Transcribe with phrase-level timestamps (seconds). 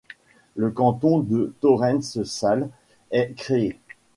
[0.55, 2.69] Le canton de Thorens-Sales
[3.11, 3.77] est créé.